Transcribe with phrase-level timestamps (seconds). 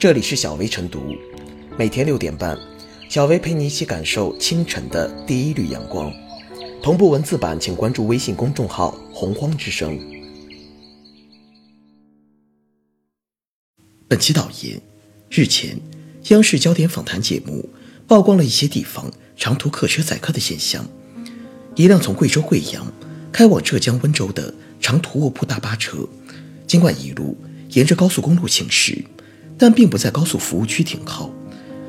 [0.00, 1.14] 这里是小薇晨读，
[1.76, 2.58] 每天六点半，
[3.10, 6.10] 小薇陪你一起感受清晨的第一缕阳光。
[6.82, 10.00] 同步文字版，请关注微信公众号“洪荒之声”。
[14.08, 14.80] 本期导言：
[15.28, 15.78] 日前，
[16.28, 17.68] 央视焦点访谈节目
[18.08, 20.82] 曝光了一些地方长途客车载客的现象。
[21.76, 22.90] 一辆从贵州贵阳
[23.30, 26.08] 开往浙江温州的长途卧铺大巴车，
[26.66, 27.36] 尽管一路
[27.72, 29.04] 沿着高速公路行驶，
[29.60, 31.28] 但并不在高速服务区停靠，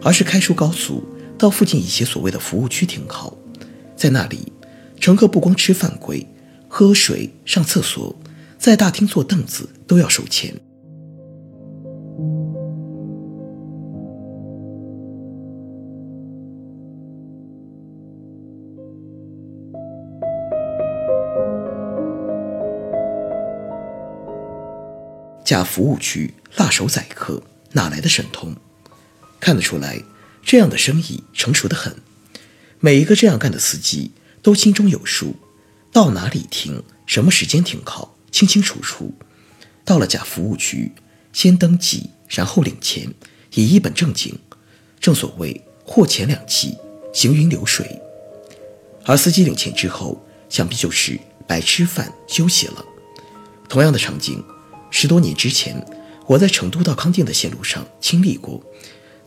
[0.00, 1.02] 而是开出高速
[1.36, 3.36] 到附近一些所谓的服务区停靠。
[3.96, 4.52] 在那里，
[5.00, 6.24] 乘客不光吃饭贵、
[6.68, 8.14] 喝水、上厕所，
[8.56, 10.54] 在大厅坐凳子都要收钱。
[25.44, 28.56] 假服务区辣手宰客，哪来的神通？
[29.38, 30.02] 看得出来，
[30.42, 31.96] 这样的生意成熟的很。
[32.80, 35.36] 每一个这样干的司机都心中有数，
[35.92, 39.14] 到哪里停，什么时间停靠，清清楚楚。
[39.84, 40.92] 到了假服务区，
[41.32, 43.12] 先登记，然后领钱，
[43.52, 44.38] 也一本正经。
[44.98, 46.76] 正所谓货钱两讫，
[47.12, 48.00] 行云流水。
[49.04, 52.84] 而司机领钱之后，想必就是白吃饭休息了。
[53.68, 54.42] 同样的场景。
[54.88, 55.84] 十多年之前，
[56.26, 58.62] 我在成都到康定的线路上经历过，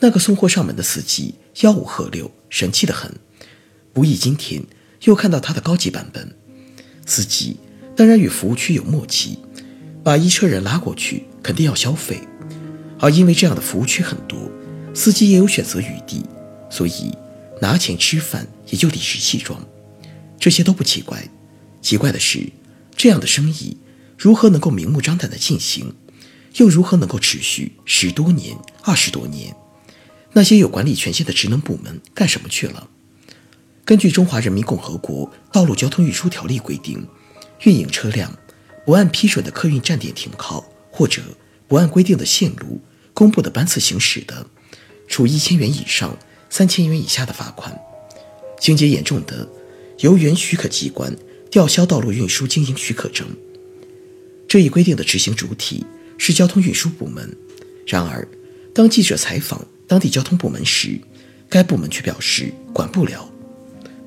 [0.00, 3.12] 那个送货上门的司机吆五喝六，神气得很。
[3.92, 4.62] 不意今天
[5.02, 6.34] 又看到他的高级版本，
[7.04, 7.56] 司机
[7.94, 9.38] 当然与服务区有默契，
[10.02, 12.20] 把一车人拉过去肯定要消费，
[12.98, 14.50] 而因为这样的服务区很多，
[14.94, 16.24] 司机也有选择余地，
[16.70, 17.12] 所以
[17.60, 19.62] 拿钱吃饭也就理直气壮。
[20.38, 21.28] 这些都不奇怪，
[21.80, 22.50] 奇怪的是
[22.94, 23.76] 这样的生意。
[24.18, 25.94] 如何能够明目张胆地进行，
[26.56, 29.54] 又如何能够持续十多年、二十多年？
[30.32, 32.88] 那些有管理权限的职能部门干什么去了？
[33.84, 37.06] 根据《中华人民共和国道路交通运输条例》规定，
[37.64, 38.34] 运营车辆
[38.84, 41.22] 不按批准的客运站点停靠，或者
[41.68, 42.80] 不按规定的线路、
[43.12, 44.46] 公布的班次行驶的，
[45.06, 46.16] 处一千元以上
[46.48, 47.72] 三千元以下的罚款；
[48.58, 49.46] 情节严重的，
[50.00, 51.14] 由原许可机关
[51.50, 53.26] 吊销道路运输经营许可证。
[54.48, 55.84] 这一规定的执行主体
[56.18, 57.36] 是交通运输部门，
[57.86, 58.26] 然而，
[58.74, 60.98] 当记者采访当地交通部门时，
[61.48, 63.28] 该部门却表示管不了。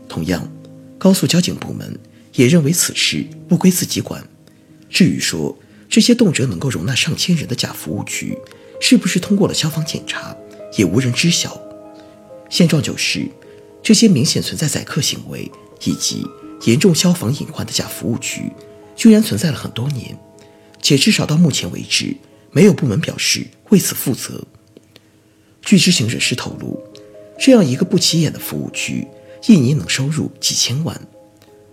[0.08, 0.52] 同样，
[0.98, 1.98] 高速交警部门
[2.34, 4.24] 也认为此事不归自己管。
[4.90, 8.38] 至于说这些动辄能够容纳上千人的假服务区
[8.82, 10.36] 是不是通过了消防检查，
[10.78, 11.60] 也无人知晓。
[12.50, 13.28] 现状就是，
[13.84, 15.50] 这些明显存在宰客行为
[15.84, 16.26] 以及
[16.66, 18.52] 严重消防隐患的假服务区，
[18.96, 20.18] 居然存在了很多年。
[20.90, 22.18] 且至少到目前为止，
[22.52, 24.44] 没有部门表示为此负责。
[25.62, 26.82] 据知情人士透露，
[27.38, 29.08] 这样一个不起眼的服务区，
[29.46, 31.00] 一年能收入几千万。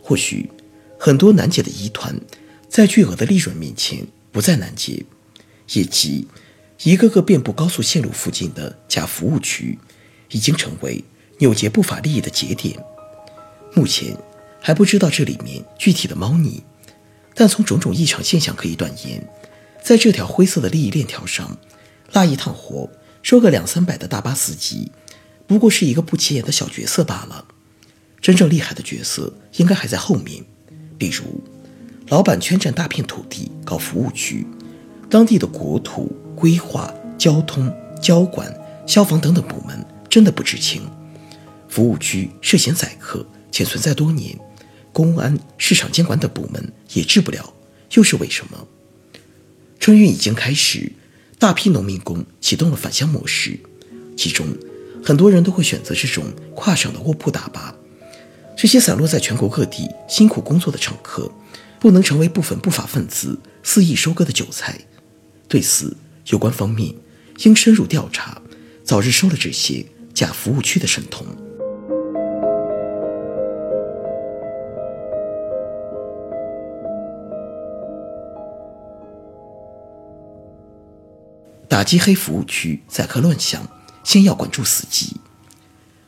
[0.02, 0.50] 或许，
[1.00, 2.14] 很多难解的疑团，
[2.68, 5.02] 在巨额的利润面前不再难解，
[5.72, 6.28] 以及
[6.82, 9.78] 一个个遍布高速线路附近的假服务区，
[10.30, 11.02] 已经成为
[11.38, 12.78] 扭结不法利益的节点。
[13.72, 14.14] 目前
[14.60, 16.62] 还不知道这里面具体的猫腻。
[17.38, 19.22] 但从种种异常现象可以断言，
[19.82, 21.58] 在这条灰色的利益链条上，
[22.12, 22.90] 拉一趟活
[23.22, 24.90] 收个两三百的大巴司机，
[25.46, 27.44] 不过是一个不起眼的小角色罢了。
[28.22, 30.42] 真正厉害的角色应该还在后面，
[30.96, 31.44] 比如，
[32.08, 34.46] 老板圈占大片土地搞服务区，
[35.10, 37.70] 当地的国土规划、交通、
[38.00, 38.52] 交管、
[38.86, 40.90] 消防等等部门真的不知情，
[41.68, 44.36] 服务区涉嫌宰客且存在多年。
[44.96, 47.52] 公安、市场监管等部门也治不了，
[47.92, 48.66] 又是为什么？
[49.78, 50.90] 春运已经开始，
[51.38, 53.60] 大批农民工启动了返乡模式，
[54.16, 54.46] 其中
[55.04, 56.24] 很多人都会选择这种
[56.54, 57.74] 跨省的卧铺大巴。
[58.56, 61.30] 这些散落在全国各地辛苦工作的乘客，
[61.78, 64.80] 不能成为部分不法分子肆意收割的韭菜。
[65.46, 65.94] 对此，
[66.28, 66.94] 有关方面
[67.40, 68.40] 应深入调查，
[68.82, 69.84] 早日收了这些
[70.14, 71.26] 假服务区的神童。
[81.68, 83.68] 打击黑服务区宰客乱象，
[84.04, 85.16] 先要管住司机。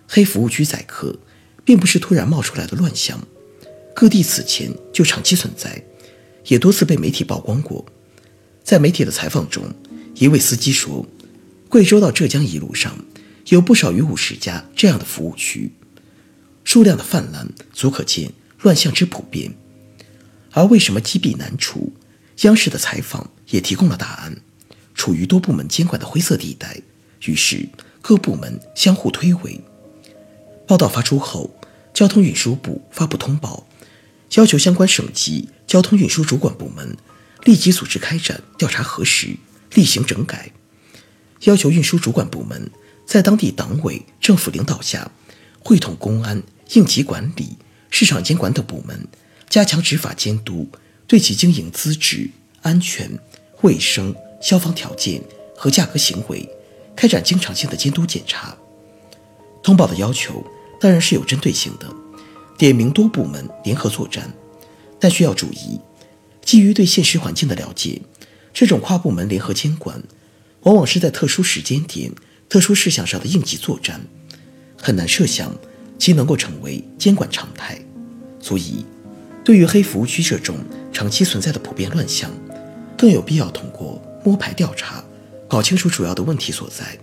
[0.07, 1.19] 黑服务区宰客，
[1.65, 3.21] 并不是突然冒出来的乱象，
[3.95, 5.85] 各地此前就长期存在，
[6.47, 7.85] 也多次被媒体曝光过。
[8.63, 9.65] 在媒体的采访中，
[10.15, 11.07] 一位司机说，
[11.69, 12.97] 贵州到浙江一路上
[13.49, 15.73] 有不少于五十家这样的服务区，
[16.65, 18.33] 数量的泛滥，足可见
[18.63, 19.55] 乱象之普遍。
[20.53, 21.93] 而为什么积弊难除？
[22.43, 24.37] 央视的采访也提供了答案。
[24.99, 26.83] 处于多部门监管的灰色地带，
[27.25, 27.67] 于是
[28.03, 29.61] 各部门相互推诿。
[30.67, 31.55] 报道发出后，
[31.95, 33.65] 交通运输部发布通报，
[34.35, 36.97] 要求相关省级交通运输主管部门
[37.45, 39.37] 立即组织开展调查核实，
[39.73, 40.51] 例行整改，
[41.45, 42.69] 要求运输主管部门
[43.07, 45.11] 在当地党委政府领导下，
[45.61, 46.43] 会同公安、
[46.73, 47.57] 应急管理、
[47.89, 49.07] 市场监管等部门，
[49.49, 50.69] 加强执法监督，
[51.07, 52.29] 对其经营资质、
[52.63, 53.17] 安全、
[53.63, 55.23] 卫生、消防条件
[55.57, 56.49] 和价格行为，
[56.95, 58.57] 开展经常性的监督检查。
[59.63, 60.45] 通报的要求。
[60.81, 61.93] 当然是有针对性的，
[62.57, 64.33] 点名多部门联合作战，
[65.01, 65.81] 但需要注意，
[66.41, 68.01] 基于对现实环境的了解，
[68.55, 70.01] 这种跨部门联合监管，
[70.61, 72.13] 往往是在特殊时间点、
[72.49, 74.01] 特殊事项上的应急作战，
[74.81, 75.53] 很难设想
[75.99, 77.77] 其能够成为监管常态。
[78.39, 78.87] 所以，
[79.45, 80.59] 对于黑服务区这种
[80.93, 82.31] 长期存在的普遍乱象，
[82.97, 85.05] 更有必要通过摸排调查，
[85.49, 86.99] 搞清楚主要的问题所在，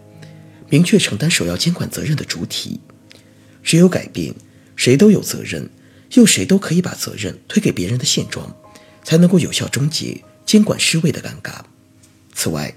[0.70, 2.80] 明确承担首要监管责任的主体。
[3.64, 4.34] 只有改变
[4.76, 5.70] 谁都有责任，
[6.14, 8.56] 又谁都可以把责任推给别人的现状，
[9.04, 11.62] 才能够有效终结监管失位的尴尬。
[12.34, 12.76] 此外，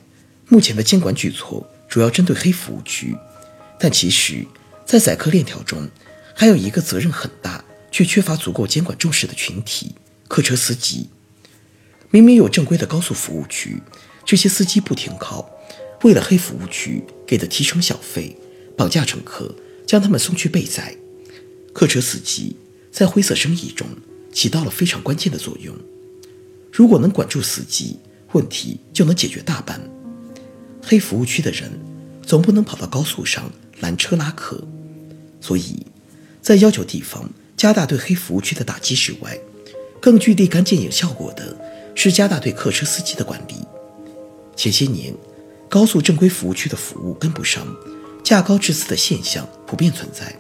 [0.49, 3.15] 目前的监管举措主要针对黑服务区，
[3.79, 4.47] 但其实，
[4.87, 5.89] 在宰客链条中，
[6.35, 9.95] 还有一个责任很大却缺乏足够监管重视的群体——
[10.27, 11.11] 客车司机。
[12.11, 13.83] 明明有正规的高速服务区，
[14.29, 15.49] 这些司机不停靠，
[16.03, 18.37] 为了黑服务区给的提成小费，
[18.77, 19.55] 绑架乘客。
[19.87, 20.95] 将他们送去备载，
[21.73, 22.55] 客车司机
[22.93, 23.87] 在灰色生意中
[24.31, 25.75] 起到了非常关键的作用。
[26.71, 27.99] 如果能管住司机，
[28.33, 29.81] 问题就能解决大半。
[30.83, 31.73] 黑服务区的人
[32.23, 34.63] 总不能跑到高速上拦车拉客，
[35.41, 35.87] 所以，
[36.43, 39.39] 在要求地方加大对黑服务区的打击之外，
[40.03, 41.57] 更具立竿见影效果的
[41.95, 43.55] 是加大对客车司机的管理。
[44.59, 45.15] 前些年，
[45.69, 47.65] 高速正规服务区的服务跟不上。
[48.25, 50.37] 价高质次的现象普遍存在，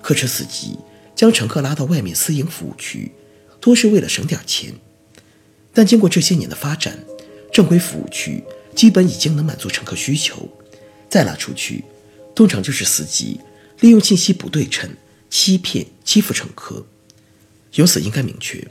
[0.00, 0.78] 客车司机
[1.16, 3.10] 将乘客拉到外面私营服务区，
[3.60, 4.72] 多是为了省点钱。
[5.74, 6.96] 但经过这些年的发展，
[7.52, 8.44] 正规服务区
[8.76, 10.48] 基本已经能满足乘客需求，
[11.10, 11.84] 再拉出去，
[12.36, 13.40] 通常就是司机
[13.80, 14.88] 利用信息不对称、
[15.28, 16.86] 欺骗、欺负乘客。
[17.72, 18.64] 由此应该明确，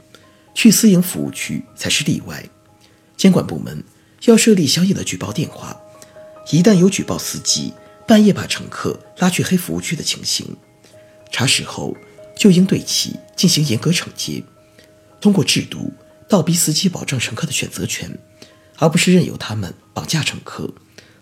[0.54, 2.42] 去私营服务区才是例外。
[3.18, 3.84] 监管部门
[4.26, 5.80] 要设立相应的举报电话，
[6.50, 7.72] 一旦有举报司机。
[8.06, 10.56] 半夜把乘客拉去黑服务区的情形，
[11.30, 11.96] 查实后
[12.36, 14.42] 就应对其进行严格惩戒，
[15.20, 15.92] 通过制度
[16.28, 18.18] 倒逼司机保障乘客的选择权，
[18.78, 20.68] 而不是任由他们绑架乘客。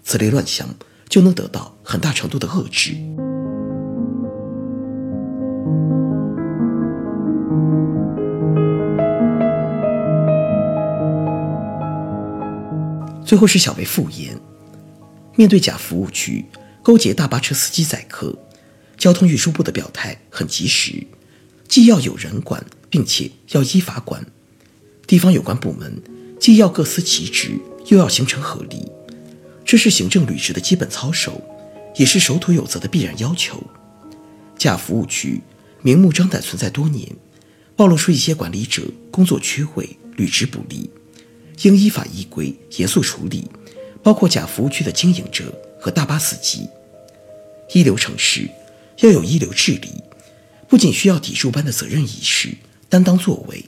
[0.03, 0.75] 此类乱象
[1.11, 2.97] 就能得到很大程度的遏制。
[13.29, 14.41] 最后是小贝复言，
[15.37, 16.47] 面对假服务区。
[16.83, 18.35] 勾结大巴车司机宰客，
[18.97, 21.07] 交通运输部的表态很及时，
[21.69, 24.25] 既要有人管，并且要依法管。
[25.07, 26.03] 地方有关部门
[26.41, 28.91] 既要各司其职，又要形成合力，
[29.63, 31.43] 这是行政履职的基本操守，
[31.97, 33.63] 也是守土有责的必然要求。
[34.57, 35.43] 假服务区
[35.83, 37.07] 明目张胆存在多年，
[37.77, 40.89] 暴露出一些管理者工作缺位、履职不力，
[41.63, 43.49] 应依法依规严肃处理，
[44.03, 46.69] 包括假服务区的经营者和大巴司机。
[47.73, 48.49] 一流城市
[49.01, 49.91] 要有一流治理，
[50.69, 52.57] 不仅需要砥柱般的责任意识、
[52.89, 53.65] 担当作为，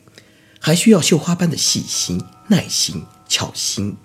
[0.59, 3.97] 还需要绣花般的细心、耐心、巧心，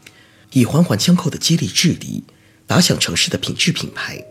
[0.51, 2.23] 以环环相扣的接力治理，
[2.67, 4.23] 打响城市的品质品牌。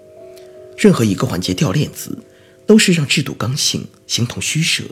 [0.77, 2.19] 任何一个环节掉链子，
[2.67, 4.85] 都是让制度刚性形同虚设。